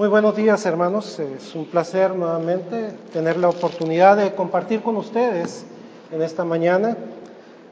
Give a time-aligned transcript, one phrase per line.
[0.00, 5.66] Muy buenos días hermanos, es un placer nuevamente tener la oportunidad de compartir con ustedes
[6.10, 6.96] en esta mañana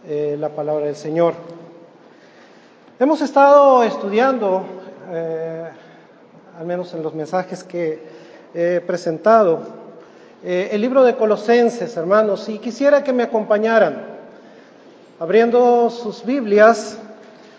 [0.07, 1.33] eh, la palabra del Señor.
[3.01, 4.63] Hemos estado estudiando,
[5.11, 5.71] eh,
[6.59, 8.03] al menos en los mensajes que
[8.53, 9.61] he presentado,
[10.45, 14.05] eh, el libro de Colosenses, hermanos, y quisiera que me acompañaran
[15.19, 16.99] abriendo sus Biblias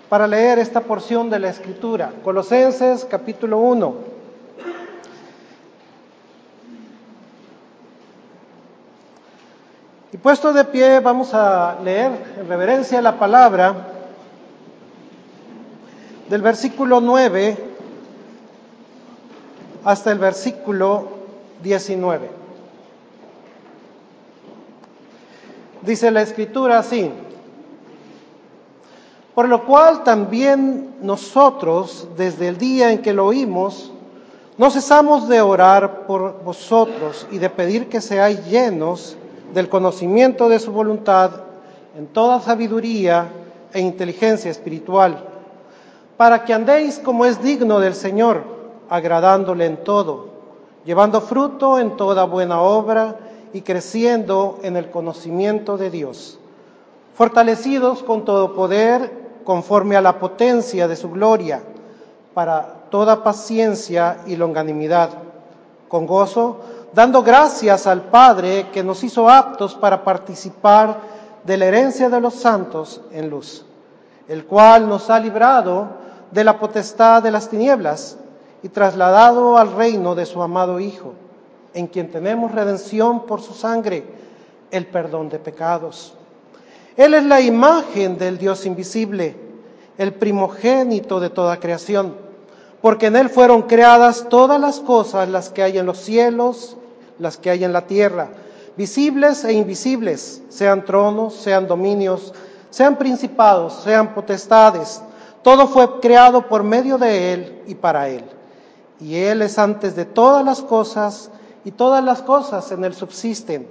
[0.10, 2.14] para leer esta porción de la Escritura.
[2.24, 4.19] Colosenses capítulo 1.
[10.12, 13.76] Y puesto de pie vamos a leer en reverencia la palabra
[16.28, 17.58] del versículo 9
[19.84, 21.10] hasta el versículo
[21.62, 22.32] 19.
[25.84, 27.12] Dice la escritura así,
[29.36, 33.92] por lo cual también nosotros, desde el día en que lo oímos,
[34.58, 39.16] no cesamos de orar por vosotros y de pedir que seáis llenos
[39.54, 41.32] del conocimiento de su voluntad
[41.98, 43.30] en toda sabiduría
[43.74, 45.26] e inteligencia espiritual,
[46.18, 48.44] para que andéis como es digno del Señor,
[48.90, 50.28] agradándole en todo,
[50.86, 53.18] llevando fruto en toda buena obra
[53.54, 56.40] y creciendo en el conocimiento de Dios,
[57.16, 59.12] fortalecidos con todo poder
[59.44, 61.64] conforme a la potencia de su gloria,
[62.34, 65.10] para toda paciencia y longanimidad,
[65.88, 66.60] con gozo,
[66.94, 70.98] dando gracias al Padre que nos hizo aptos para participar
[71.44, 73.66] de la herencia de los santos en luz,
[74.28, 75.88] el cual nos ha librado
[76.32, 78.18] de la potestad de las tinieblas
[78.62, 81.14] y trasladado al reino de su amado Hijo,
[81.74, 84.04] en quien tenemos redención por su sangre,
[84.72, 86.14] el perdón de pecados.
[86.98, 89.36] Él es la imagen del Dios invisible,
[89.98, 92.16] el primogénito de toda creación,
[92.82, 96.78] porque en Él fueron creadas todas las cosas, las que hay en los cielos
[97.20, 98.30] las que hay en la tierra,
[98.78, 102.34] visibles e invisibles, sean tronos, sean dominios,
[102.70, 105.02] sean principados, sean potestades.
[105.44, 108.24] Todo fue creado por medio de Él y para Él.
[109.00, 111.30] Y Él es antes de todas las cosas
[111.64, 113.68] y todas las cosas en Él subsisten.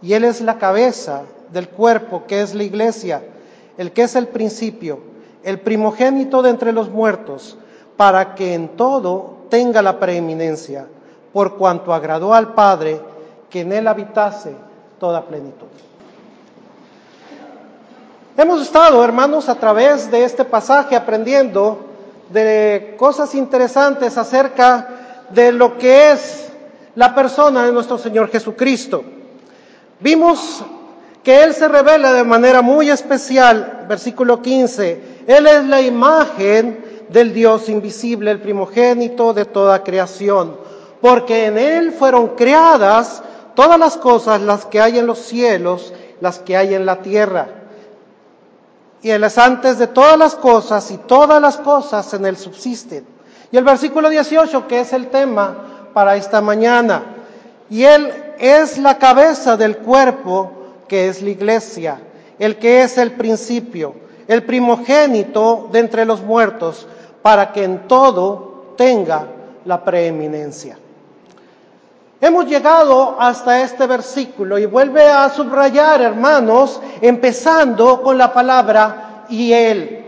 [0.00, 3.22] Y Él es la cabeza del cuerpo que es la iglesia,
[3.78, 5.00] el que es el principio,
[5.42, 7.56] el primogénito de entre los muertos,
[7.96, 10.86] para que en todo tenga la preeminencia
[11.32, 13.00] por cuanto agradó al Padre
[13.50, 14.54] que en él habitase
[14.98, 15.66] toda plenitud.
[18.36, 21.86] Hemos estado, hermanos, a través de este pasaje aprendiendo
[22.30, 24.88] de cosas interesantes acerca
[25.30, 26.48] de lo que es
[26.94, 29.04] la persona de nuestro Señor Jesucristo.
[30.00, 30.62] Vimos
[31.22, 37.32] que Él se revela de manera muy especial, versículo 15, Él es la imagen del
[37.32, 40.66] Dios invisible, el primogénito de toda creación
[41.00, 43.22] porque en Él fueron creadas
[43.54, 47.48] todas las cosas, las que hay en los cielos, las que hay en la tierra.
[49.02, 53.06] Y Él es antes de todas las cosas y todas las cosas en Él subsisten.
[53.52, 57.04] Y el versículo 18, que es el tema para esta mañana,
[57.70, 60.52] y Él es la cabeza del cuerpo
[60.88, 62.00] que es la iglesia,
[62.38, 63.94] el que es el principio,
[64.28, 66.86] el primogénito de entre los muertos,
[67.22, 69.26] para que en todo tenga
[69.64, 70.78] la preeminencia.
[72.20, 79.52] Hemos llegado hasta este versículo y vuelve a subrayar, hermanos, empezando con la palabra y
[79.52, 80.02] él.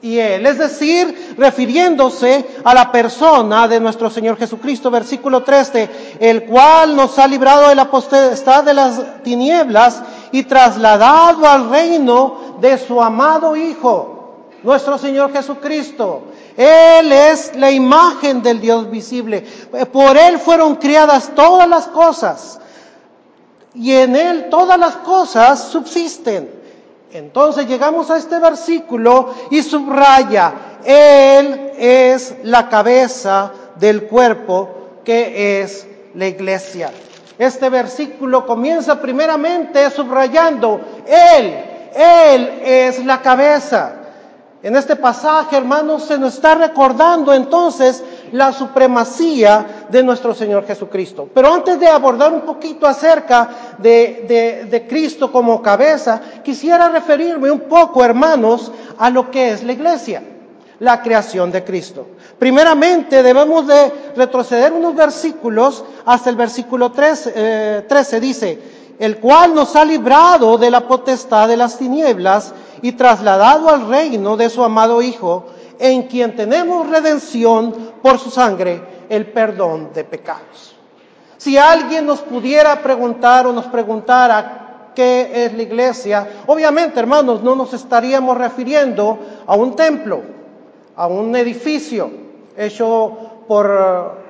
[0.00, 5.88] Y él, es decir, refiriéndose a la persona de nuestro Señor Jesucristo, versículo 13,
[6.20, 12.43] el cual nos ha librado de la potestad de las tinieblas y trasladado al reino
[12.60, 16.22] de su amado Hijo, nuestro Señor Jesucristo.
[16.56, 19.44] Él es la imagen del Dios visible.
[19.92, 22.60] Por Él fueron creadas todas las cosas.
[23.74, 26.48] Y en Él todas las cosas subsisten.
[27.12, 30.52] Entonces llegamos a este versículo y subraya,
[30.84, 34.68] Él es la cabeza del cuerpo
[35.04, 36.90] que es la iglesia.
[37.38, 44.04] Este versículo comienza primeramente subrayando, Él, Él es la cabeza.
[44.64, 48.02] En este pasaje, hermanos, se nos está recordando entonces
[48.32, 51.28] la supremacía de nuestro Señor Jesucristo.
[51.34, 57.60] Pero antes de abordar un poquito acerca de, de, Cristo como cabeza, quisiera referirme un
[57.60, 60.22] poco, hermanos, a lo que es la iglesia,
[60.80, 62.06] la creación de Cristo.
[62.38, 68.58] Primeramente debemos de retroceder unos versículos hasta el versículo 13, 13 dice,
[68.98, 74.36] el cual nos ha librado de la potestad de las tinieblas y trasladado al reino
[74.36, 75.46] de su amado Hijo,
[75.78, 80.76] en quien tenemos redención por su sangre, el perdón de pecados.
[81.36, 87.54] Si alguien nos pudiera preguntar o nos preguntara qué es la iglesia, obviamente, hermanos, no
[87.54, 90.22] nos estaríamos refiriendo a un templo,
[90.96, 92.10] a un edificio
[92.56, 93.12] hecho
[93.48, 94.22] por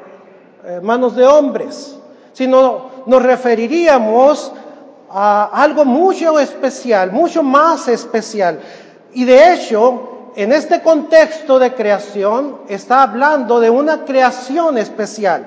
[0.64, 1.98] eh, manos de hombres,
[2.32, 4.52] sino nos referiríamos
[5.10, 8.60] a algo mucho especial, mucho más especial.
[9.12, 15.46] Y de hecho, en este contexto de creación, está hablando de una creación especial.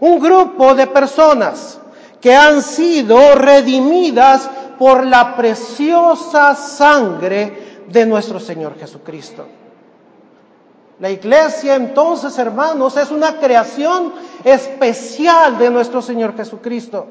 [0.00, 1.78] Un grupo de personas
[2.20, 9.46] que han sido redimidas por la preciosa sangre de nuestro Señor Jesucristo.
[11.00, 14.12] La iglesia entonces, hermanos, es una creación
[14.44, 17.06] especial de nuestro Señor Jesucristo.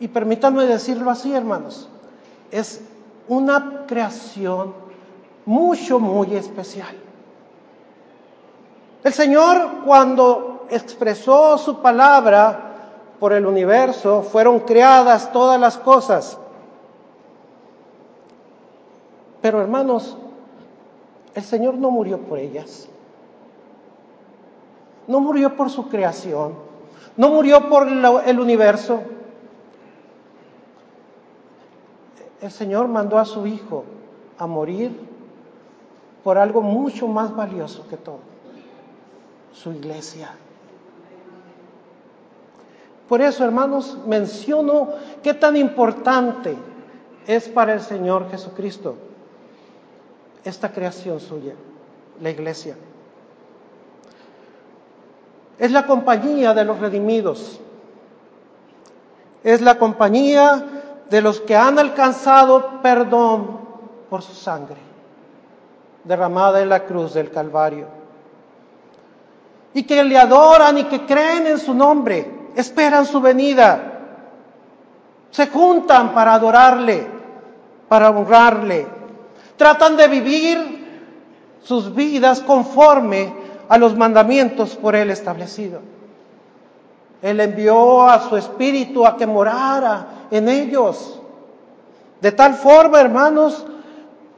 [0.00, 1.88] Y permítanme decirlo así, hermanos,
[2.52, 2.80] es
[3.26, 4.74] una creación
[5.44, 6.94] mucho, muy especial.
[9.02, 12.68] El Señor cuando expresó su palabra
[13.18, 16.38] por el universo, fueron creadas todas las cosas.
[19.40, 20.16] Pero hermanos,
[21.38, 22.88] el Señor no murió por ellas.
[25.06, 26.54] No murió por su creación.
[27.16, 29.02] No murió por el universo.
[32.40, 33.84] El Señor mandó a su Hijo
[34.36, 34.90] a morir
[36.24, 38.18] por algo mucho más valioso que todo.
[39.52, 40.30] Su iglesia.
[43.08, 44.88] Por eso, hermanos, menciono
[45.22, 46.56] qué tan importante
[47.28, 48.96] es para el Señor Jesucristo
[50.44, 51.54] esta creación suya,
[52.20, 52.76] la iglesia.
[55.58, 57.60] Es la compañía de los redimidos.
[59.42, 60.64] Es la compañía
[61.10, 63.58] de los que han alcanzado perdón
[64.08, 64.76] por su sangre,
[66.04, 67.86] derramada en la cruz del Calvario.
[69.74, 73.94] Y que le adoran y que creen en su nombre, esperan su venida.
[75.30, 77.06] Se juntan para adorarle,
[77.88, 78.97] para honrarle,
[79.58, 80.78] Tratan de vivir
[81.62, 83.34] sus vidas conforme
[83.68, 85.82] a los mandamientos por Él establecidos.
[87.20, 91.20] Él envió a su espíritu a que morara en ellos.
[92.20, 93.66] De tal forma, hermanos,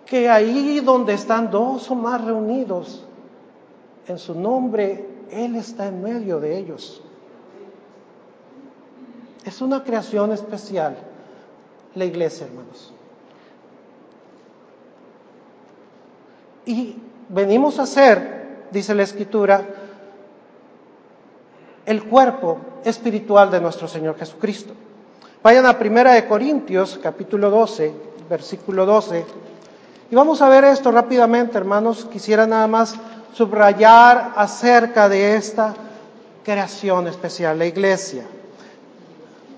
[0.07, 3.05] que ahí donde están dos o más reunidos
[4.09, 7.03] en su nombre, Él está en medio de ellos.
[9.45, 10.97] Es una creación especial
[11.95, 12.93] la iglesia, hermanos.
[16.71, 16.95] Y
[17.29, 19.61] venimos a ser, dice la Escritura,
[21.85, 24.73] el cuerpo espiritual de nuestro Señor Jesucristo.
[25.43, 27.93] Vayan a Primera de Corintios, capítulo 12,
[28.29, 29.25] versículo 12.
[30.13, 32.05] Y vamos a ver esto rápidamente, hermanos.
[32.05, 32.95] Quisiera nada más
[33.33, 35.75] subrayar acerca de esta
[36.45, 38.23] creación especial, la iglesia.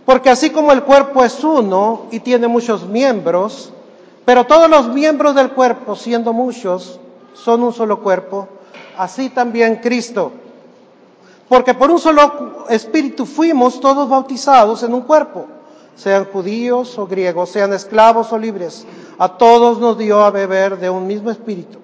[0.07, 3.71] Porque así como el cuerpo es uno y tiene muchos miembros,
[4.25, 7.01] pero todos los miembros del cuerpo, siendo muchos,
[7.35, 8.49] son un solo cuerpo,
[8.97, 10.33] así también Cristo.
[11.49, 15.47] Porque por un solo espíritu fuimos todos bautizados en un cuerpo,
[15.97, 18.87] sean judíos o griegos, sean esclavos o libres.
[19.19, 21.79] A todos nos dio a beber de un mismo espíritu.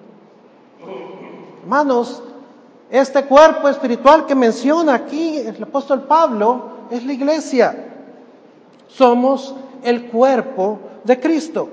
[1.61, 2.23] Hermanos,
[2.89, 7.93] este cuerpo espiritual que menciona aquí el apóstol Pablo es la iglesia.
[8.87, 9.53] Somos
[9.83, 11.69] el cuerpo de Cristo.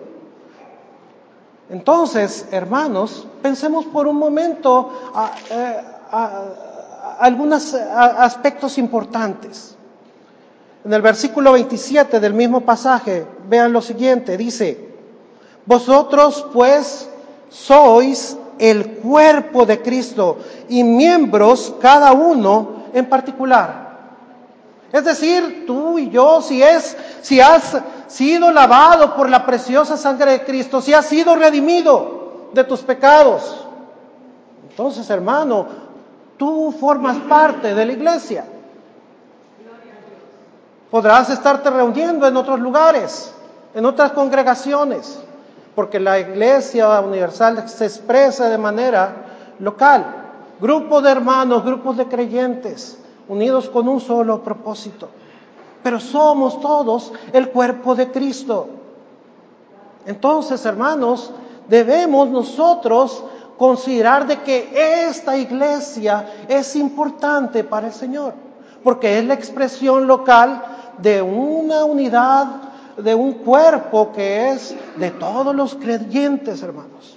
[1.69, 5.81] Entonces, hermanos, pensemos por un momento a, eh,
[7.19, 9.75] algunos aspectos importantes.
[10.85, 14.95] En el versículo 27 del mismo pasaje, vean lo siguiente, dice,
[15.65, 17.09] vosotros pues
[17.49, 23.87] sois el cuerpo de Cristo y miembros cada uno en particular.
[24.93, 27.77] Es decir, tú y yo, si es, si has
[28.09, 33.67] sido lavado por la preciosa sangre de Cristo, si has sido redimido de tus pecados,
[34.71, 35.67] entonces, hermano,
[36.37, 38.45] tú formas parte de la iglesia.
[40.91, 43.35] Podrás estarte reuniendo en otros lugares,
[43.75, 45.19] en otras congregaciones,
[45.75, 49.17] porque la iglesia universal se expresa de manera
[49.59, 50.05] local.
[50.61, 52.99] Grupos de hermanos, grupos de creyentes,
[53.29, 55.09] unidos con un solo propósito.
[55.87, 58.67] Pero somos todos el cuerpo de Cristo.
[60.05, 61.31] Entonces, hermanos,
[61.69, 63.23] debemos nosotros
[63.57, 68.35] considerar de que esta iglesia es importante para el Señor,
[68.83, 70.61] porque es la expresión local
[70.99, 72.49] de una unidad,
[72.97, 77.17] de un cuerpo que es de todos los creyentes, hermanos.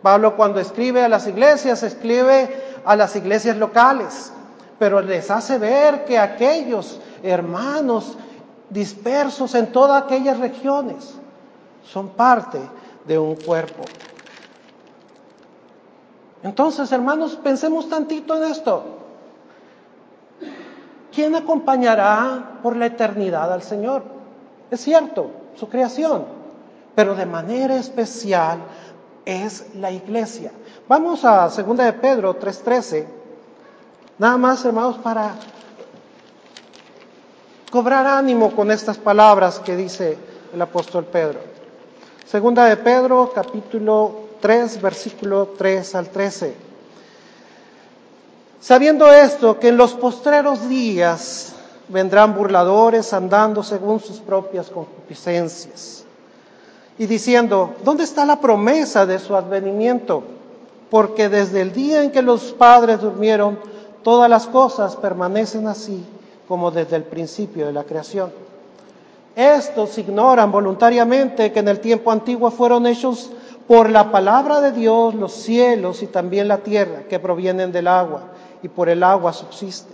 [0.00, 4.32] Pablo cuando escribe a las iglesias, escribe a las iglesias locales,
[4.78, 8.16] pero les hace ver que aquellos hermanos
[8.68, 11.14] dispersos en todas aquellas regiones
[11.90, 12.60] son parte
[13.06, 13.82] de un cuerpo.
[16.42, 18.84] Entonces, hermanos, pensemos tantito en esto.
[21.12, 24.02] ¿Quién acompañará por la eternidad al Señor?
[24.70, 26.26] Es cierto, su creación,
[26.94, 28.58] pero de manera especial
[29.24, 30.50] es la iglesia.
[30.88, 33.06] Vamos a 2 de Pedro 3:13.
[34.18, 35.34] Nada más, hermanos, para
[37.74, 40.16] cobrar ánimo con estas palabras que dice
[40.54, 41.40] el apóstol Pedro.
[42.24, 46.54] Segunda de Pedro, capítulo 3, versículo 3 al 13.
[48.60, 51.52] Sabiendo esto, que en los postreros días
[51.88, 56.04] vendrán burladores andando según sus propias concupiscencias
[56.96, 60.22] y diciendo, ¿dónde está la promesa de su advenimiento?
[60.92, 63.58] Porque desde el día en que los padres durmieron,
[64.04, 66.06] todas las cosas permanecen así
[66.48, 68.32] como desde el principio de la creación.
[69.36, 73.30] Estos ignoran voluntariamente que en el tiempo antiguo fueron hechos
[73.66, 78.22] por la palabra de Dios los cielos y también la tierra que provienen del agua
[78.62, 79.92] y por el agua subsiste,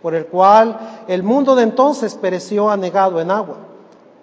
[0.00, 3.56] por el cual el mundo de entonces pereció anegado en agua.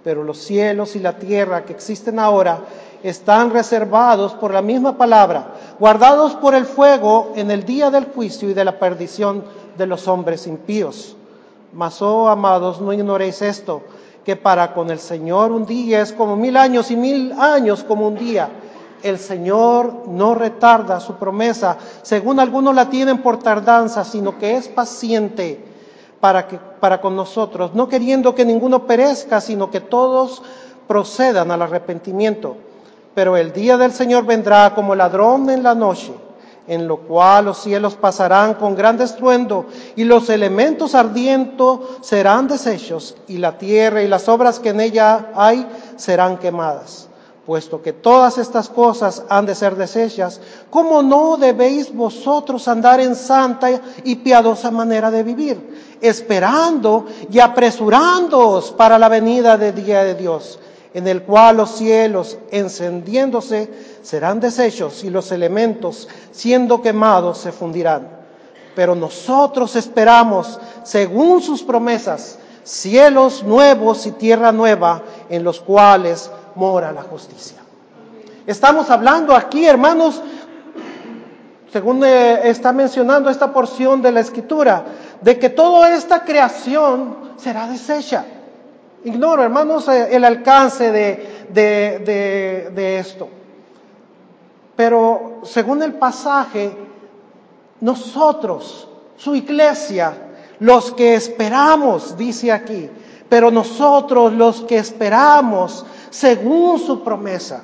[0.04, 2.60] Pero los cielos y la tierra que existen ahora
[3.04, 8.50] están reservados por la misma palabra, guardados por el fuego en el día del juicio
[8.50, 9.44] y de la perdición
[9.78, 11.16] de los hombres impíos.
[11.76, 13.84] Mas, oh amados, no ignoréis esto,
[14.24, 18.08] que para con el Señor un día es como mil años y mil años como
[18.08, 18.50] un día
[19.06, 24.68] el Señor no retarda su promesa, según algunos la tienen por tardanza, sino que es
[24.68, 25.64] paciente
[26.20, 30.42] para, que, para con nosotros, no queriendo que ninguno perezca, sino que todos
[30.88, 32.58] procedan al arrepentimiento.
[33.14, 36.12] Pero el día del Señor vendrá como ladrón en la noche,
[36.68, 43.16] en lo cual los cielos pasarán con gran estruendo y los elementos ardientos serán deshechos
[43.28, 47.10] y la tierra y las obras que en ella hay serán quemadas.
[47.46, 50.42] Puesto que todas estas cosas han de ser deshechas,
[50.72, 53.70] ¿cómo no debéis vosotros andar en santa
[54.04, 60.58] y piadosa manera de vivir, esperando y apresurándoos para la venida del día de Dios,
[60.96, 63.70] en el cual los cielos, encendiéndose,
[64.02, 68.08] serán deshechos y los elementos, siendo quemados, se fundirán?
[68.78, 76.94] Pero nosotros esperamos, según sus promesas, cielos nuevos y tierra nueva, en los cuales mora
[76.94, 77.58] la justicia.
[78.48, 80.22] Estamos hablando aquí, hermanos,
[81.74, 84.86] según eh, está mencionando esta porción de la escritura,
[85.20, 88.24] de que toda esta creación será deshecha.
[89.06, 93.30] Ignoro, hermanos, eh, el alcance de, de, esto.
[94.76, 96.76] Pero según el pasaje,
[97.82, 100.18] nosotros, su iglesia,
[100.60, 102.90] los que esperamos, dice aquí,
[103.30, 107.64] pero nosotros los que esperamos según su promesa.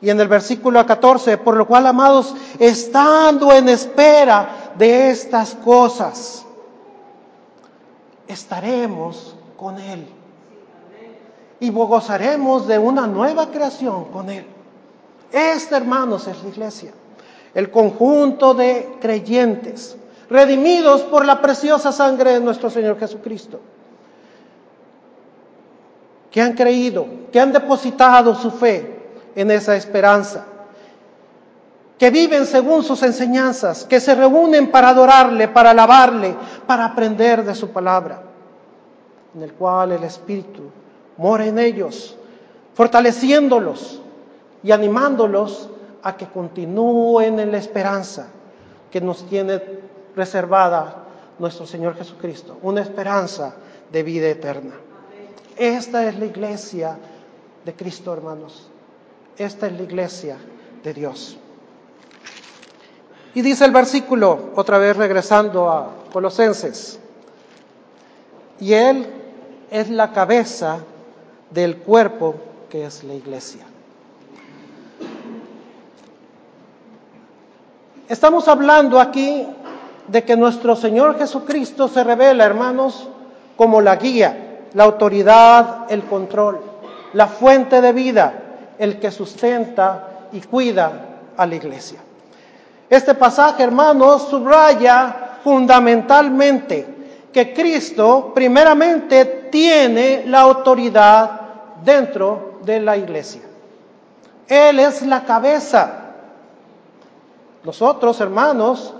[0.00, 6.44] Y en el versículo 14, por lo cual, amados, estando en espera de estas cosas,
[8.26, 10.21] estaremos con Él.
[11.62, 14.44] Y gozaremos de una nueva creación con Él.
[15.30, 16.90] Esta, hermanos, es la iglesia.
[17.54, 19.96] El conjunto de creyentes,
[20.28, 23.60] redimidos por la preciosa sangre de nuestro Señor Jesucristo
[26.32, 30.46] que han creído, que han depositado su fe en esa esperanza,
[31.96, 36.34] que viven según sus enseñanzas, que se reúnen para adorarle, para alabarle,
[36.66, 38.22] para aprender de su palabra,
[39.34, 40.62] en el cual el Espíritu
[41.16, 42.16] mora en ellos,
[42.74, 44.00] fortaleciéndolos
[44.62, 45.68] y animándolos
[46.02, 48.28] a que continúen en la esperanza
[48.90, 49.60] que nos tiene
[50.16, 51.04] reservada
[51.38, 53.54] nuestro Señor Jesucristo, una esperanza
[53.90, 54.74] de vida eterna.
[55.56, 56.98] Esta es la iglesia
[57.64, 58.68] de Cristo, hermanos.
[59.36, 60.36] Esta es la iglesia
[60.82, 61.36] de Dios.
[63.34, 66.98] Y dice el versículo, otra vez regresando a Colosenses,
[68.60, 69.06] y Él
[69.70, 70.80] es la cabeza
[71.52, 72.36] del cuerpo
[72.70, 73.64] que es la iglesia.
[78.08, 79.46] Estamos hablando aquí
[80.08, 83.08] de que nuestro Señor Jesucristo se revela, hermanos,
[83.56, 86.60] como la guía la autoridad, el control,
[87.12, 88.32] la fuente de vida,
[88.78, 90.92] el que sustenta y cuida
[91.36, 92.00] a la iglesia.
[92.88, 96.86] Este pasaje, hermanos, subraya fundamentalmente
[97.32, 101.40] que Cristo primeramente tiene la autoridad
[101.84, 103.42] dentro de la iglesia.
[104.48, 105.90] Él es la cabeza.
[107.64, 108.92] Nosotros, hermanos,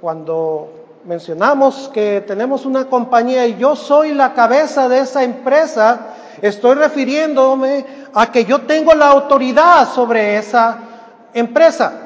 [0.00, 0.68] cuando
[1.04, 7.86] mencionamos que tenemos una compañía y yo soy la cabeza de esa empresa, estoy refiriéndome
[8.12, 10.78] a que yo tengo la autoridad sobre esa
[11.32, 12.02] empresa.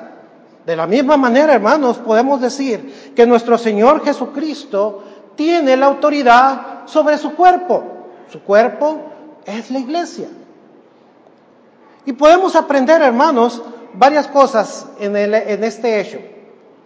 [0.66, 5.02] De la misma manera, hermanos, podemos decir que nuestro Señor Jesucristo
[5.34, 7.82] tiene la autoridad sobre su cuerpo.
[8.30, 9.09] Su cuerpo
[9.58, 10.28] es la iglesia.
[12.06, 13.62] Y podemos aprender, hermanos,
[13.94, 16.18] varias cosas en, este hecho,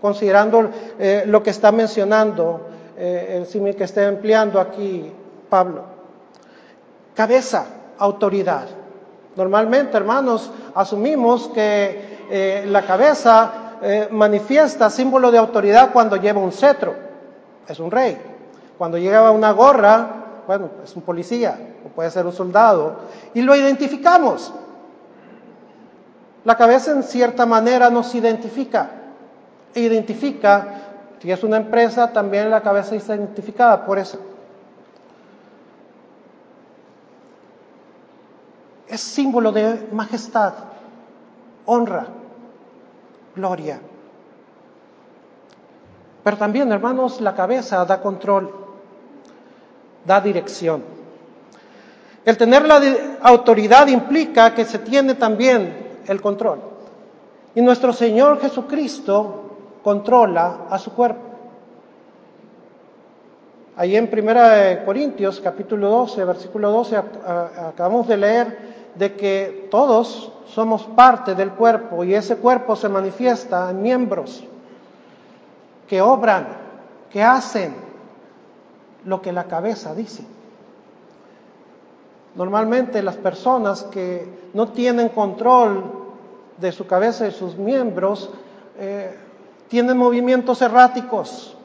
[0.00, 5.10] considerando eh, lo que está mencionando, eh, el símil que está empleando aquí
[5.48, 5.84] Pablo.
[7.14, 7.66] Cabeza,
[7.98, 8.66] autoridad.
[9.36, 13.60] Normalmente, hermanos, asumimos que eh, la cabeza
[14.12, 16.94] manifiesta símbolo de autoridad cuando lleva un cetro,
[17.68, 18.16] es un rey.
[18.78, 22.96] Cuando lleva una gorra, bueno, es un policía o puede ser un soldado,
[23.34, 24.52] y lo identificamos.
[26.44, 28.90] La cabeza en cierta manera nos identifica.
[29.74, 30.82] Identifica,
[31.20, 34.18] si es una empresa, también la cabeza está identificada por eso.
[38.86, 40.52] Es símbolo de majestad,
[41.64, 42.06] honra,
[43.34, 43.80] gloria.
[46.22, 48.63] Pero también, hermanos, la cabeza da control,
[50.04, 50.82] da dirección.
[52.24, 52.80] El tener la
[53.22, 56.60] autoridad implica que se tiene también el control.
[57.54, 61.20] Y nuestro Señor Jesucristo controla a su cuerpo.
[63.76, 70.84] Ahí en Primera Corintios, capítulo 12, versículo 12, acabamos de leer de que todos somos
[70.84, 74.44] parte del cuerpo y ese cuerpo se manifiesta en miembros
[75.88, 76.46] que obran,
[77.10, 77.74] que hacen
[79.04, 80.24] lo que la cabeza dice.
[82.34, 85.84] Normalmente las personas que no tienen control
[86.58, 88.30] de su cabeza y sus miembros
[88.78, 89.16] eh,
[89.68, 91.56] tienen movimientos erráticos.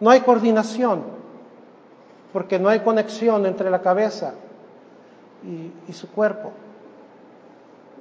[0.00, 1.02] No hay coordinación
[2.32, 4.34] porque no hay conexión entre la cabeza
[5.86, 6.52] y su cuerpo.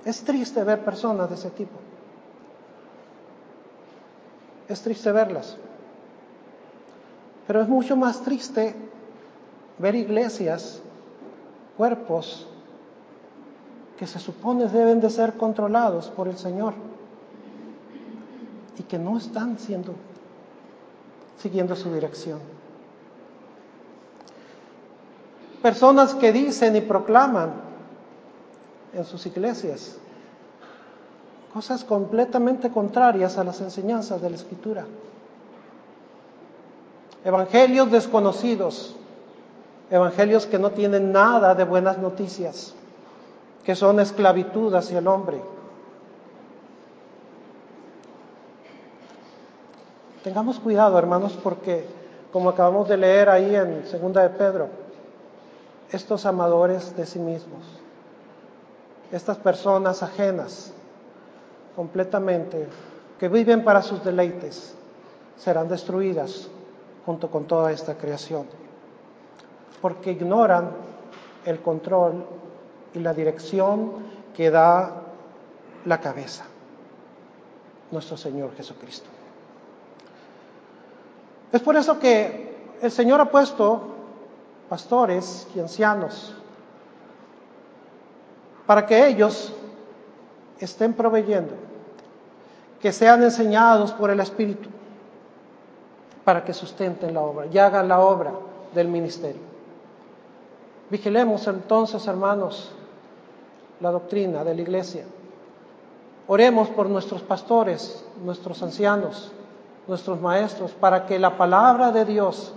[0.06, 1.78] Es triste ver personas de ese tipo.
[4.68, 5.58] Es triste verlas.
[7.48, 8.76] Pero es mucho más triste
[9.78, 10.82] ver iglesias,
[11.78, 12.48] cuerpos
[13.98, 16.74] que se supone deben de ser controlados por el Señor
[18.78, 19.94] y que no están siendo
[21.38, 22.40] siguiendo su dirección.
[25.62, 27.54] Personas que dicen y proclaman
[28.94, 29.98] en sus iglesias
[31.54, 34.86] cosas completamente contrarias a las enseñanzas de la Escritura.
[37.26, 38.96] Evangelios desconocidos,
[39.90, 42.74] evangelios que no tienen nada de buenas noticias,
[43.64, 45.42] que son esclavitud hacia el hombre.
[50.24, 51.86] Tengamos cuidado, hermanos, porque
[52.34, 54.68] como acabamos de leer ahí en Segunda de Pedro,
[55.92, 57.64] estos amadores de sí mismos,
[59.12, 60.74] estas personas ajenas
[61.76, 62.68] completamente,
[63.18, 64.74] que viven para sus deleites,
[65.38, 66.50] serán destruidas
[67.06, 68.48] junto con toda esta creación
[69.84, 70.72] porque ignoran
[71.44, 72.26] el control
[72.94, 73.92] y la dirección
[74.34, 75.02] que da
[75.84, 76.46] la cabeza,
[77.92, 79.10] nuestro Señor Jesucristo.
[81.52, 83.82] Es por eso que el Señor ha puesto
[84.70, 86.34] pastores y ancianos
[88.66, 89.54] para que ellos
[90.62, 91.56] estén proveyendo,
[92.80, 94.70] que sean enseñados por el Espíritu,
[96.24, 98.32] para que sustenten la obra y hagan la obra
[98.74, 99.42] del ministerio.
[100.90, 102.72] Vigilemos entonces, hermanos,
[103.80, 105.06] la doctrina de la iglesia.
[106.28, 109.32] Oremos por nuestros pastores, nuestros ancianos,
[109.88, 112.54] nuestros maestros, para que la palabra de Dios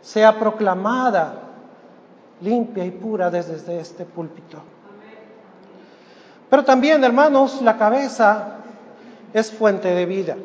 [0.00, 1.34] sea proclamada
[2.40, 4.58] limpia y pura desde este púlpito.
[6.50, 8.56] Pero también, hermanos, la cabeza
[9.32, 10.36] es fuente de vida.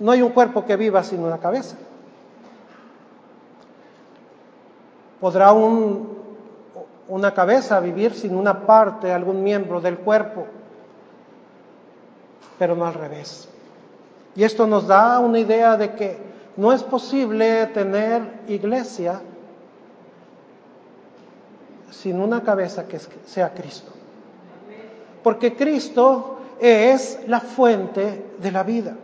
[0.00, 1.76] No hay un cuerpo que viva sin una cabeza.
[5.20, 10.46] ¿Podrá una cabeza vivir sin una parte, algún miembro del cuerpo?
[12.58, 13.46] Pero no al revés.
[14.34, 16.18] Y esto nos da una idea de que
[16.56, 19.20] no es posible tener iglesia
[21.90, 23.92] sin una cabeza que sea Cristo.
[25.22, 28.96] Porque Cristo es la fuente de la vida.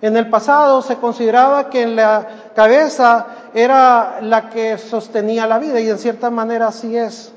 [0.00, 5.88] En el pasado se consideraba que la cabeza era la que sostenía la vida y
[5.88, 7.32] en cierta manera así es.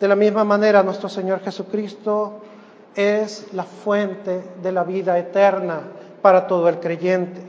[0.00, 2.40] De la misma manera nuestro Señor Jesucristo
[2.94, 5.80] es la fuente de la vida eterna
[6.20, 7.40] para todo el creyente.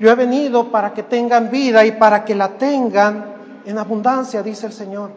[0.00, 4.66] Yo he venido para que tengan vida y para que la tengan en abundancia, dice
[4.66, 5.10] el Señor.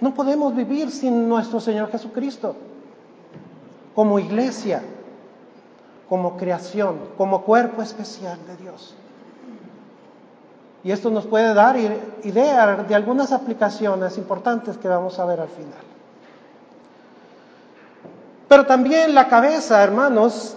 [0.00, 2.54] No podemos vivir sin nuestro Señor Jesucristo
[3.94, 4.82] como iglesia,
[6.08, 8.94] como creación, como cuerpo especial de Dios.
[10.84, 11.76] Y esto nos puede dar
[12.22, 15.80] idea de algunas aplicaciones importantes que vamos a ver al final.
[18.48, 20.56] Pero también la cabeza, hermanos,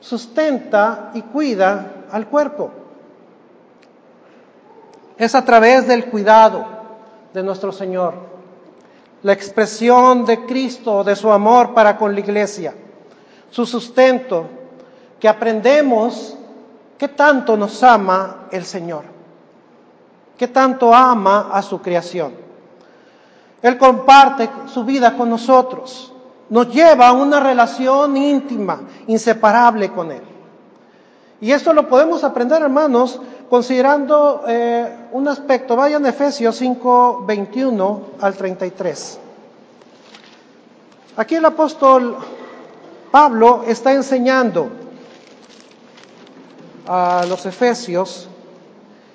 [0.00, 2.70] sustenta y cuida al cuerpo.
[5.16, 6.66] Es a través del cuidado
[7.32, 8.12] de nuestro Señor,
[9.22, 12.74] la expresión de Cristo, de su amor para con la iglesia,
[13.50, 14.46] su sustento,
[15.22, 16.36] que aprendemos
[16.98, 19.04] qué tanto nos ama el Señor,
[20.36, 22.32] qué tanto ama a su creación.
[23.62, 26.12] Él comparte su vida con nosotros,
[26.50, 30.22] nos lleva a una relación íntima, inseparable con Él.
[31.40, 35.76] Y esto lo podemos aprender, hermanos, considerando eh, un aspecto.
[35.76, 39.20] Vayan a Efesios 5, 21 al 33.
[41.16, 42.16] Aquí el apóstol
[43.12, 44.81] Pablo está enseñando
[46.86, 48.28] a los Efesios,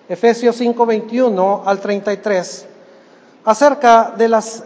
[0.09, 2.65] Efesios 5, 21 al 33,
[3.45, 4.63] acerca de las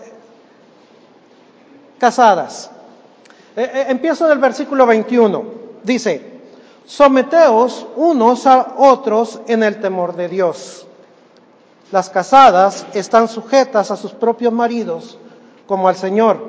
[1.97, 2.69] casadas.
[3.55, 5.43] Eh, eh, empiezo del versículo 21.
[5.83, 6.31] Dice,
[6.85, 10.85] Someteos unos a otros en el temor de Dios.
[11.91, 15.17] Las casadas están sujetas a sus propios maridos
[15.67, 16.39] como al Señor,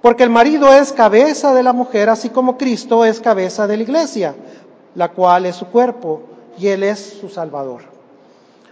[0.00, 3.82] porque el marido es cabeza de la mujer, así como Cristo es cabeza de la
[3.82, 4.34] iglesia,
[4.94, 6.22] la cual es su cuerpo
[6.58, 7.94] y Él es su Salvador.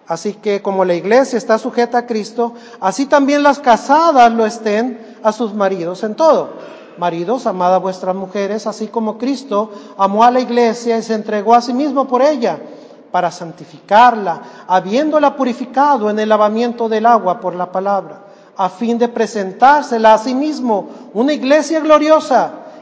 [0.06, 5.16] Así que como la iglesia está sujeta a Cristo, así también las casadas lo estén
[5.22, 6.50] a sus maridos en todo.
[6.98, 11.54] Maridos, amad a vuestras mujeres, así como Cristo amó a la iglesia y se entregó
[11.54, 12.58] a sí mismo por ella,
[13.10, 18.24] para santificarla, habiéndola purificado en el lavamiento del agua por la palabra,
[18.56, 22.50] a fin de presentársela a sí mismo, una iglesia gloriosa,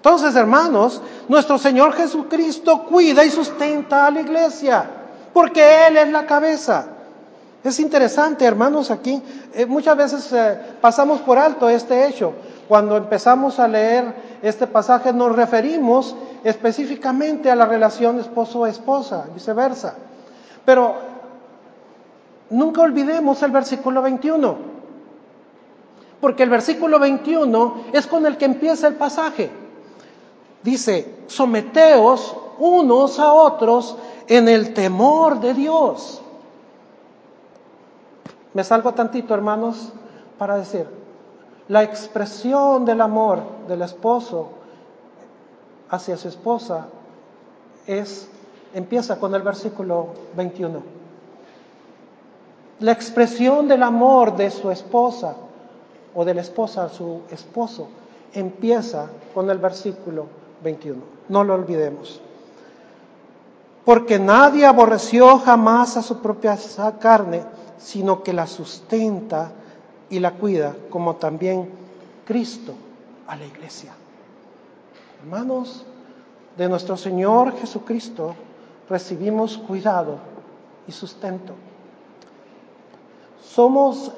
[0.00, 4.82] Entonces, hermanos, nuestro Señor Jesucristo cuida y sustenta a la iglesia,
[5.34, 6.86] porque Él es la cabeza.
[7.62, 12.32] Es interesante, hermanos, aquí eh, muchas veces eh, pasamos por alto este hecho.
[12.66, 19.96] Cuando empezamos a leer este pasaje nos referimos específicamente a la relación esposo-esposa, viceversa.
[20.64, 20.94] Pero
[22.48, 24.56] nunca olvidemos el versículo 21,
[26.22, 29.59] porque el versículo 21 es con el que empieza el pasaje.
[30.62, 33.96] Dice, someteos unos a otros
[34.28, 36.20] en el temor de Dios.
[38.52, 39.92] Me salgo tantito, hermanos,
[40.38, 40.86] para decir,
[41.68, 44.48] la expresión del amor del esposo
[45.88, 46.88] hacia su esposa
[47.86, 48.28] es
[48.74, 50.82] empieza con el versículo 21.
[52.80, 55.34] La expresión del amor de su esposa
[56.14, 57.88] o de la esposa a su esposo
[58.32, 60.26] empieza con el versículo
[60.62, 61.00] 21.
[61.28, 62.20] No lo olvidemos.
[63.84, 66.58] Porque nadie aborreció jamás a su propia
[67.00, 67.42] carne,
[67.78, 69.52] sino que la sustenta
[70.10, 71.70] y la cuida, como también
[72.24, 72.74] Cristo
[73.26, 73.92] a la iglesia.
[75.22, 75.84] Hermanos,
[76.56, 78.34] de nuestro Señor Jesucristo
[78.88, 80.18] recibimos cuidado
[80.86, 81.54] y sustento.
[83.42, 84.12] Somos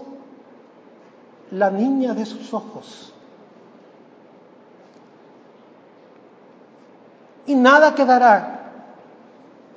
[1.50, 3.11] la niña de sus ojos.
[7.46, 8.62] Y nada quedará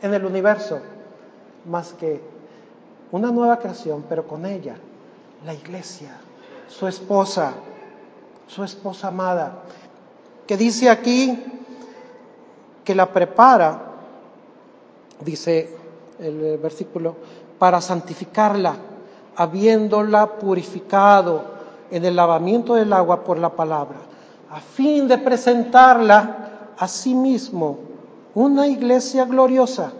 [0.01, 0.79] en el universo
[1.65, 2.21] más que
[3.11, 4.75] una nueva creación, pero con ella,
[5.45, 6.11] la iglesia,
[6.67, 7.53] su esposa,
[8.47, 9.63] su esposa amada,
[10.45, 11.43] que dice aquí
[12.83, 13.81] que la prepara,
[15.21, 15.75] dice
[16.19, 17.15] el versículo,
[17.57, 18.75] para santificarla,
[19.35, 21.55] habiéndola purificado
[21.89, 23.97] en el lavamiento del agua por la palabra,
[24.51, 26.44] a fin de presentarla
[26.77, 27.77] a sí mismo
[28.33, 29.93] una iglesia gloriosa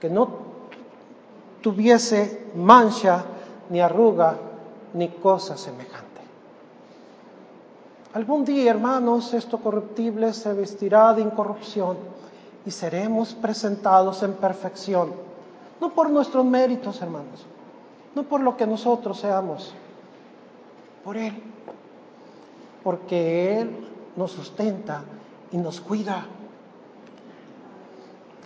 [0.00, 0.28] que no
[1.62, 3.24] tuviese mancha,
[3.70, 4.36] ni arruga,
[4.94, 6.20] ni cosa semejante.
[8.14, 11.96] Algún día, hermanos, esto corruptible se vestirá de incorrupción
[12.66, 15.14] y seremos presentados en perfección.
[15.80, 17.46] No por nuestros méritos, hermanos,
[18.14, 19.72] no por lo que nosotros seamos,
[21.04, 21.42] por Él,
[22.84, 25.02] porque Él nos sustenta
[25.52, 26.26] y nos cuida.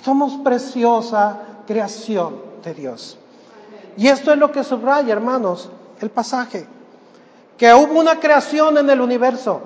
[0.03, 3.19] Somos preciosa creación de Dios.
[3.97, 6.66] Y esto es lo que subraya, hermanos, el pasaje
[7.57, 9.62] que hubo una creación en el universo,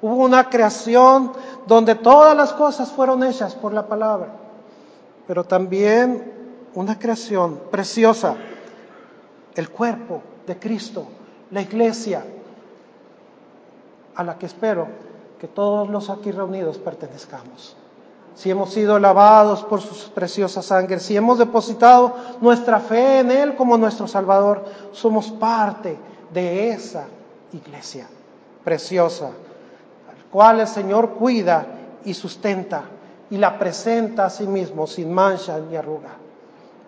[0.00, 1.32] hubo una creación
[1.66, 4.28] donde todas las cosas fueron hechas por la palabra,
[5.26, 6.32] pero también
[6.74, 8.36] una creación preciosa,
[9.54, 11.06] el cuerpo de Cristo,
[11.50, 12.24] la iglesia,
[14.14, 14.86] a la que espero
[15.38, 17.76] que todos los aquí reunidos pertenezcamos.
[18.34, 23.56] Si hemos sido lavados por sus preciosas sangres, si hemos depositado nuestra fe en Él
[23.56, 25.96] como nuestro Salvador, somos parte
[26.32, 27.06] de esa
[27.52, 28.06] iglesia
[28.62, 31.66] preciosa, al cual el Señor cuida
[32.04, 32.84] y sustenta
[33.30, 36.16] y la presenta a sí mismo sin mancha ni arruga.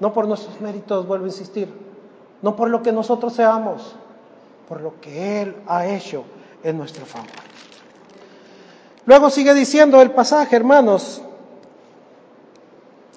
[0.01, 1.73] No por nuestros méritos, vuelvo a insistir,
[2.43, 3.97] no por lo que nosotros seamos,
[4.69, 6.25] por lo que Él ha hecho
[6.63, 7.29] en nuestro favor.
[9.09, 11.23] Luego sigue diciendo el pasaje, hermanos,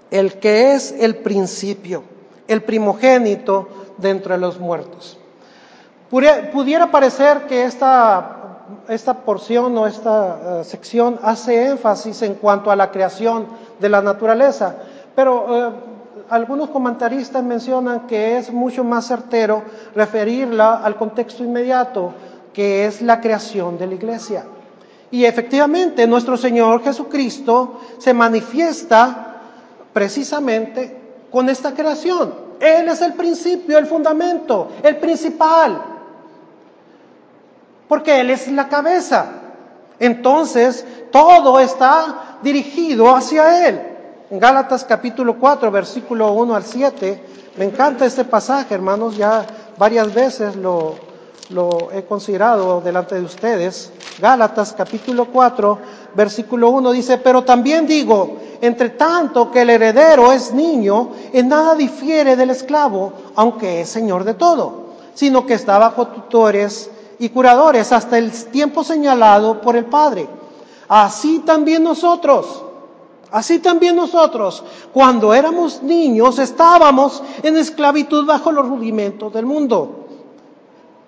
[0.09, 2.03] el que es el principio,
[2.47, 5.17] el primogénito de entre los muertos.
[6.09, 12.77] Pudiera parecer que esta, esta porción o esta eh, sección hace énfasis en cuanto a
[12.77, 13.47] la creación
[13.81, 14.77] de la naturaleza,
[15.13, 15.71] pero eh,
[16.29, 19.61] algunos comentaristas mencionan que es mucho más certero
[19.93, 22.13] referirla al contexto inmediato,
[22.53, 24.45] que es la creación de la iglesia.
[25.11, 29.41] Y efectivamente nuestro Señor Jesucristo se manifiesta
[29.93, 30.97] precisamente
[31.29, 32.33] con esta creación.
[32.59, 35.91] Él es el principio, el fundamento, el principal
[37.91, 39.25] porque Él es la cabeza.
[39.99, 43.81] Entonces, todo está dirigido hacia Él.
[44.29, 47.21] En Gálatas capítulo 4, versículo 1 al 7,
[47.57, 49.45] me encanta este pasaje, hermanos, ya
[49.77, 50.95] varias veces lo,
[51.51, 53.91] lo he considerado delante de ustedes.
[54.19, 55.79] Gálatas capítulo 4,
[56.15, 61.75] versículo 1 dice, pero también digo, entre tanto que el heredero es niño, en nada
[61.75, 67.91] difiere del esclavo, aunque es señor de todo, sino que está bajo tutores y curadores
[67.91, 70.27] hasta el tiempo señalado por el Padre.
[70.87, 72.63] Así también nosotros,
[73.31, 80.00] así también nosotros, cuando éramos niños, estábamos en esclavitud bajo los rudimentos del mundo.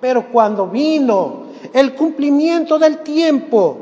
[0.03, 3.77] Pero cuando vino el cumplimiento del tiempo,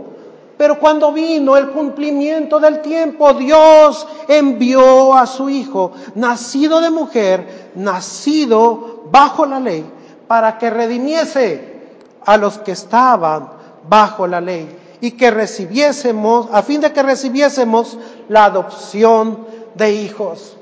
[0.55, 7.71] pero cuando vino el cumplimiento del tiempo, Dios envió a su Hijo, nacido de mujer,
[7.73, 9.83] nacido bajo la ley,
[10.27, 11.89] para que redimiese
[12.23, 13.49] a los que estaban
[13.89, 17.97] bajo la ley y que recibiésemos, a fin de que recibiésemos
[18.29, 19.39] la adopción
[19.73, 20.55] de hijos.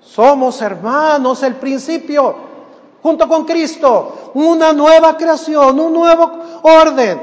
[0.00, 2.36] Somos hermanos, el principio,
[3.02, 6.30] junto con Cristo, una nueva creación, un nuevo
[6.62, 7.18] orden.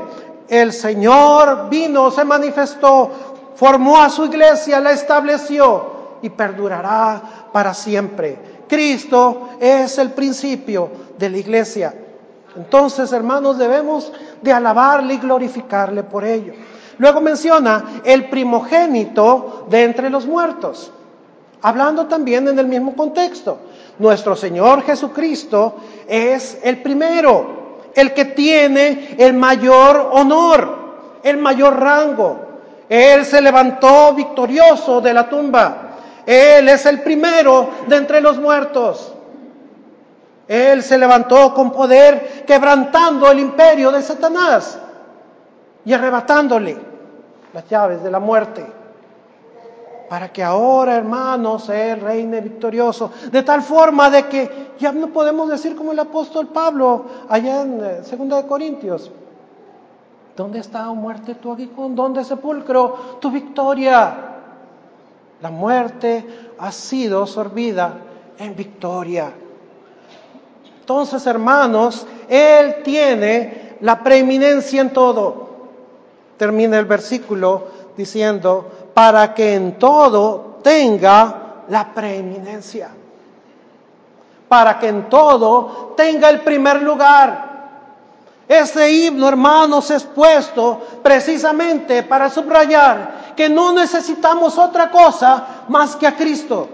[0.47, 3.12] El Señor vino, se manifestó,
[3.56, 7.21] formó a su iglesia, la estableció y perdurará
[7.52, 8.63] para siempre.
[8.67, 11.93] Cristo es el principio de la iglesia.
[12.56, 16.54] Entonces, hermanos, debemos de alabarle y glorificarle por ello.
[16.97, 20.91] Luego menciona el primogénito de entre los muertos,
[21.62, 23.60] hablando también en el mismo contexto.
[23.99, 25.75] Nuestro Señor Jesucristo
[26.08, 32.39] es el primero, el que tiene el mayor honor, el mayor rango.
[32.89, 35.77] Él se levantó victorioso de la tumba.
[36.25, 39.13] Él es el primero de entre los muertos.
[40.47, 44.77] Él se levantó con poder, quebrantando el imperio de Satanás
[45.86, 46.77] y arrebatándole
[47.53, 48.83] las llaves de la muerte.
[50.13, 53.10] Para que ahora, hermanos, Él reine victorioso.
[53.32, 57.84] De tal forma de que ya no podemos decir como el apóstol Pablo allá en
[57.84, 59.10] eh, Segunda de Corintios.
[60.38, 61.95] ¿Dónde está, oh muerte, tu aguijón?
[61.95, 64.15] ¿Dónde, sepulcro, tu victoria?
[65.41, 67.95] La muerte ha sido sorbida
[68.38, 69.34] en victoria.
[70.80, 75.47] Entonces, hermanos, Él tiene la preeminencia en todo.
[76.38, 77.63] Termina el versículo
[77.97, 82.89] diciendo, para que en todo tenga la preeminencia.
[84.47, 87.51] Para que en todo tenga el primer lugar.
[88.47, 96.06] Este himno, hermanos, es puesto precisamente para subrayar que no necesitamos otra cosa más que
[96.06, 96.69] a Cristo.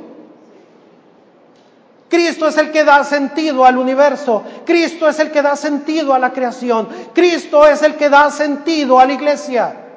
[2.09, 4.43] Cristo es el que da sentido al universo.
[4.65, 6.89] Cristo es el que da sentido a la creación.
[7.13, 9.88] Cristo es el que da sentido a la iglesia.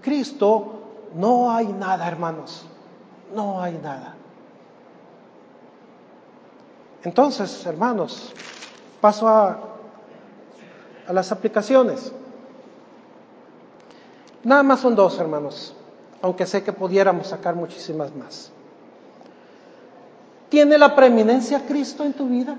[0.00, 0.80] Cristo
[1.14, 2.66] no hay nada, hermanos.
[3.34, 4.14] No hay nada.
[7.02, 8.32] Entonces, hermanos,
[9.00, 9.58] paso a,
[11.06, 12.12] a las aplicaciones.
[14.42, 15.74] Nada más son dos, hermanos,
[16.22, 18.50] aunque sé que pudiéramos sacar muchísimas más.
[20.48, 22.56] ¿Tiene la preeminencia Cristo en tu vida?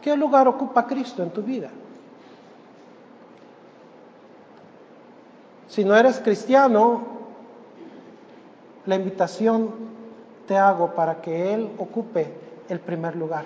[0.00, 1.70] ¿Qué lugar ocupa Cristo en tu vida?
[5.70, 7.02] Si no eres cristiano,
[8.86, 9.70] la invitación
[10.48, 12.34] te hago para que Él ocupe
[12.68, 13.44] el primer lugar.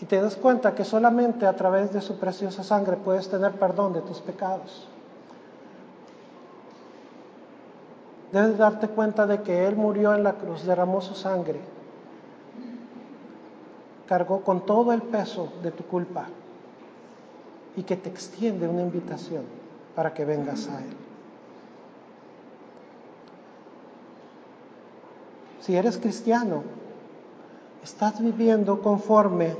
[0.00, 3.94] Y te das cuenta que solamente a través de su preciosa sangre puedes tener perdón
[3.94, 4.88] de tus pecados.
[8.30, 11.58] Debes darte cuenta de que Él murió en la cruz, derramó su sangre,
[14.06, 16.28] cargó con todo el peso de tu culpa
[17.76, 19.44] y que te extiende una invitación
[19.94, 20.96] para que vengas a Él.
[25.60, 26.62] Si eres cristiano,
[27.82, 29.56] estás viviendo conforme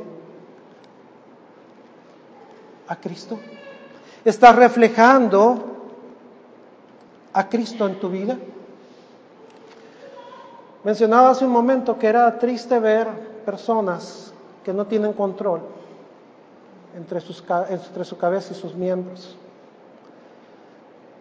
[2.88, 3.38] a Cristo.
[4.24, 5.64] ¿Estás reflejando
[7.32, 8.36] a Cristo en tu vida?
[10.84, 13.08] Mencionaba hace un momento que era triste ver
[13.46, 15.62] personas que no tienen control
[16.94, 17.20] entre,
[17.70, 19.36] entre su cabeza y sus miembros.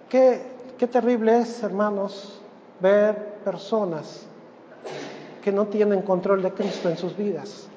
[0.09, 0.41] Qué,
[0.77, 2.39] qué terrible es, hermanos,
[2.79, 4.25] ver personas
[5.41, 7.67] que no tienen control de Cristo en sus vidas.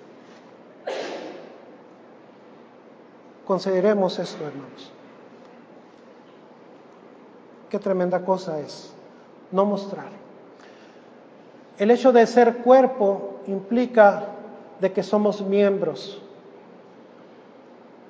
[3.44, 4.90] Consideremos esto, hermanos.
[7.70, 8.92] Qué tremenda cosa es
[9.50, 10.26] no mostrar
[11.78, 14.24] el hecho de ser cuerpo implica
[14.80, 16.22] de que somos miembros.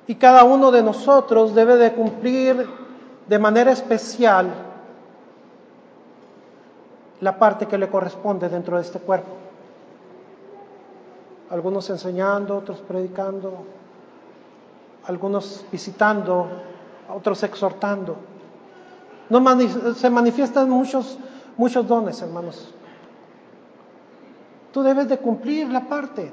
[0.07, 2.69] Y cada uno de nosotros debe de cumplir
[3.27, 4.53] de manera especial
[7.21, 9.33] la parte que le corresponde dentro de este cuerpo.
[11.51, 13.65] Algunos enseñando, otros predicando,
[15.07, 16.49] algunos visitando,
[17.13, 18.17] otros exhortando.
[19.29, 19.43] No
[19.95, 21.19] se manifiestan muchos,
[21.57, 22.73] muchos dones, hermanos.
[24.73, 26.31] Tú debes de cumplir la parte,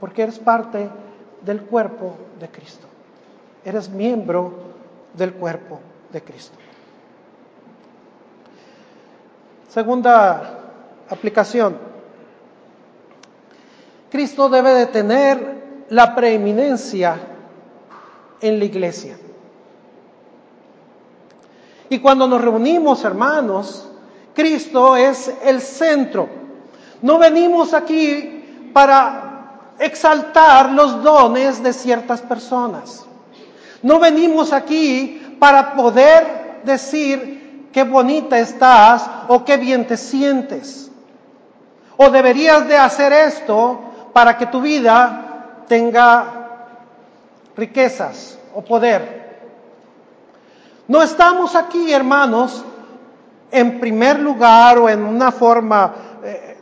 [0.00, 0.88] porque eres parte
[1.46, 2.86] del cuerpo de Cristo.
[3.64, 4.52] Eres miembro
[5.14, 5.80] del cuerpo
[6.12, 6.56] de Cristo.
[9.70, 10.60] Segunda
[11.08, 11.78] aplicación.
[14.10, 17.16] Cristo debe de tener la preeminencia
[18.40, 19.16] en la iglesia.
[21.88, 23.88] Y cuando nos reunimos, hermanos,
[24.34, 26.44] Cristo es el centro
[27.02, 29.25] no venimos aquí para
[29.78, 33.04] exaltar los dones de ciertas personas.
[33.82, 40.90] No venimos aquí para poder decir qué bonita estás o qué bien te sientes.
[41.96, 43.80] O deberías de hacer esto
[44.12, 46.24] para que tu vida tenga
[47.56, 49.26] riquezas o poder.
[50.88, 52.64] No estamos aquí, hermanos,
[53.50, 56.56] en primer lugar o en una forma eh,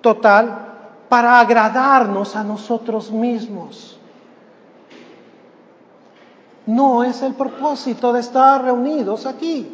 [0.00, 0.71] total
[1.12, 3.98] para agradarnos a nosotros mismos.
[6.64, 9.70] No es el propósito de estar reunidos aquí.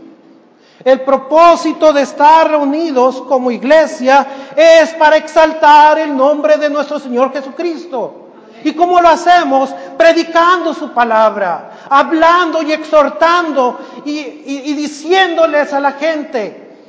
[0.82, 7.32] El propósito de estar reunidos como iglesia es para exaltar el nombre de nuestro Señor
[7.32, 8.30] Jesucristo.
[8.64, 9.72] ¿Y cómo lo hacemos?
[9.96, 16.80] Predicando su palabra, hablando y exhortando y, diciéndoles a la gente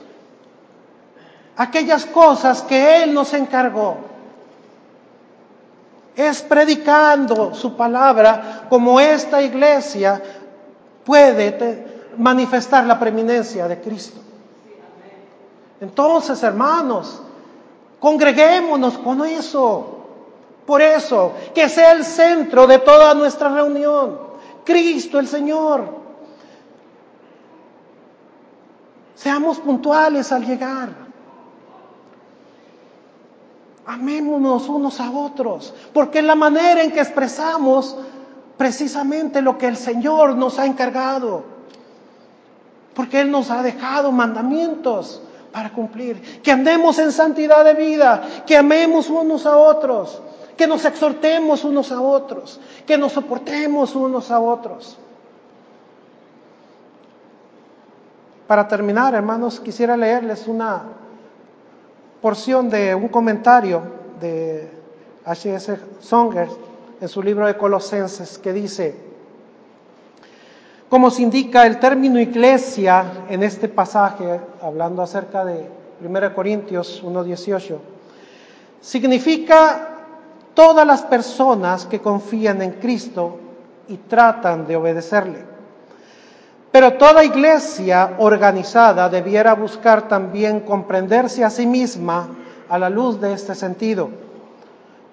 [1.56, 4.09] aquellas cosas que Él nos encargó.
[6.20, 10.22] Es predicando su palabra como esta iglesia
[11.06, 14.20] puede manifestar la preeminencia de Cristo.
[15.80, 17.22] Entonces, hermanos,
[18.02, 20.08] congreguémonos con eso.
[20.66, 24.20] Por eso, que sea el centro de toda nuestra reunión.
[24.66, 25.86] Cristo el Señor.
[29.16, 31.09] Seamos puntuales al llegar.
[33.90, 37.98] Amémonos unos a otros, porque es la manera en que expresamos
[38.58, 41.44] precisamente lo que el Señor nos ha encargado.
[42.94, 45.22] Porque Él nos ha dejado mandamientos
[45.52, 46.42] para cumplir.
[46.44, 50.22] Que andemos en santidad de vida, que amemos unos a otros,
[50.56, 54.98] que nos exhortemos unos a otros, que nos soportemos unos a otros.
[58.50, 60.82] para terminar, hermanos, quisiera leerles una
[62.22, 63.82] porción de un comentario
[64.20, 64.70] de
[65.26, 65.78] H.S.
[66.00, 66.50] Songer
[67.00, 68.96] en su libro de Colosenses que dice,
[70.90, 75.70] como se indica el término iglesia en este pasaje, hablando acerca de
[76.04, 77.78] 1 Corintios 1.18,
[78.82, 79.90] significa
[80.54, 83.38] todas las personas que confían en Cristo
[83.88, 85.49] y tratan de obedecerle.
[86.72, 92.30] Pero toda iglesia organizada debiera buscar también comprenderse a sí misma
[92.70, 94.10] a la luz de este sentido.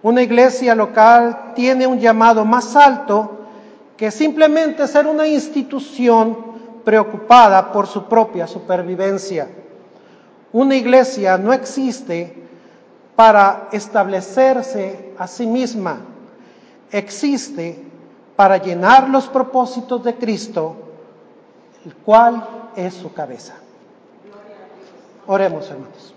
[0.02, 3.46] Una iglesia local tiene un llamado más alto
[3.96, 6.36] que simplemente ser una institución
[6.84, 9.48] preocupada por su propia supervivencia.
[10.52, 12.46] Una iglesia no existe
[13.16, 16.00] para establecerse a sí misma,
[16.92, 17.82] existe
[18.36, 20.85] para llenar los propósitos de Cristo,
[21.86, 23.54] el cual es su cabeza.
[25.28, 26.15] Oremos, hermanos.